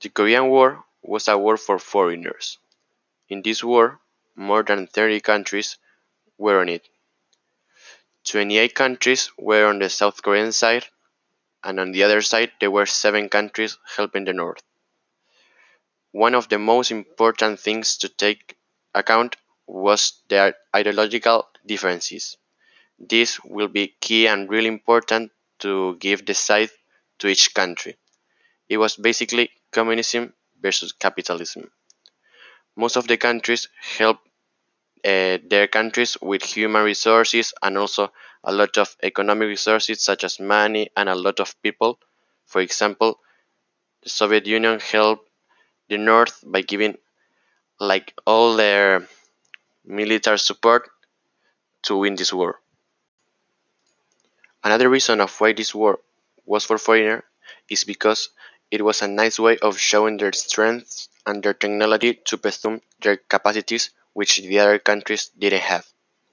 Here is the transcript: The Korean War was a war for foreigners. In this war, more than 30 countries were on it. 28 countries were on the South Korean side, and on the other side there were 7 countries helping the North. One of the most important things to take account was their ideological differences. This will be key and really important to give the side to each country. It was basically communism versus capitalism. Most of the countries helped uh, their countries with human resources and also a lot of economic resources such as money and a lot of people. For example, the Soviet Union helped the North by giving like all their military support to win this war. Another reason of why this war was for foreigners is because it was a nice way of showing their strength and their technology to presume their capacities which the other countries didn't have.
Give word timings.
The 0.00 0.08
Korean 0.08 0.48
War 0.48 0.84
was 1.02 1.28
a 1.28 1.36
war 1.38 1.56
for 1.56 1.78
foreigners. 1.78 2.58
In 3.28 3.42
this 3.42 3.62
war, 3.62 4.00
more 4.34 4.62
than 4.62 4.86
30 4.86 5.20
countries 5.20 5.76
were 6.36 6.60
on 6.60 6.68
it. 6.68 6.88
28 8.24 8.74
countries 8.74 9.30
were 9.36 9.66
on 9.66 9.78
the 9.78 9.88
South 9.88 10.22
Korean 10.22 10.52
side, 10.52 10.86
and 11.64 11.80
on 11.80 11.92
the 11.92 12.04
other 12.04 12.22
side 12.22 12.52
there 12.60 12.70
were 12.70 12.86
7 12.86 13.28
countries 13.28 13.78
helping 13.96 14.24
the 14.24 14.32
North. 14.32 14.62
One 16.12 16.34
of 16.34 16.48
the 16.48 16.58
most 16.58 16.90
important 16.90 17.60
things 17.60 17.96
to 17.98 18.08
take 18.08 18.56
account 18.94 19.36
was 19.66 20.22
their 20.28 20.54
ideological 20.74 21.48
differences. 21.66 22.36
This 22.98 23.38
will 23.44 23.68
be 23.68 23.96
key 24.00 24.26
and 24.28 24.48
really 24.48 24.68
important 24.68 25.32
to 25.60 25.96
give 25.96 26.24
the 26.24 26.34
side 26.34 26.70
to 27.18 27.28
each 27.28 27.54
country. 27.54 27.96
It 28.68 28.78
was 28.78 28.96
basically 28.96 29.50
communism 29.72 30.32
versus 30.62 30.92
capitalism. 30.92 31.70
Most 32.76 32.96
of 32.96 33.06
the 33.06 33.18
countries 33.18 33.68
helped 33.78 34.26
uh, 35.04 35.38
their 35.44 35.68
countries 35.68 36.16
with 36.22 36.42
human 36.44 36.84
resources 36.84 37.54
and 37.62 37.78
also 37.78 38.12
a 38.44 38.52
lot 38.52 38.78
of 38.78 38.96
economic 39.02 39.48
resources 39.48 40.02
such 40.04 40.24
as 40.24 40.40
money 40.40 40.90
and 40.96 41.08
a 41.08 41.14
lot 41.16 41.40
of 41.40 41.60
people. 41.62 42.00
For 42.46 42.60
example, 42.62 43.20
the 44.02 44.10
Soviet 44.10 44.46
Union 44.46 44.80
helped 44.80 45.28
the 45.88 45.98
North 45.98 46.44
by 46.46 46.62
giving 46.62 46.98
like 47.80 48.14
all 48.26 48.56
their 48.56 49.08
military 49.84 50.38
support 50.38 50.90
to 51.82 51.96
win 51.96 52.14
this 52.16 52.32
war. 52.32 52.60
Another 54.62 54.88
reason 54.88 55.20
of 55.20 55.36
why 55.40 55.52
this 55.52 55.74
war 55.74 55.98
was 56.44 56.64
for 56.64 56.78
foreigners 56.78 57.24
is 57.68 57.82
because 57.82 58.28
it 58.70 58.82
was 58.84 59.02
a 59.02 59.08
nice 59.08 59.38
way 59.38 59.58
of 59.58 59.78
showing 59.78 60.16
their 60.16 60.32
strength 60.32 61.08
and 61.26 61.42
their 61.42 61.54
technology 61.54 62.14
to 62.14 62.38
presume 62.38 62.80
their 63.00 63.16
capacities 63.16 63.90
which 64.14 64.38
the 64.38 64.58
other 64.58 64.78
countries 64.78 65.30
didn't 65.38 65.60
have. 65.62 65.86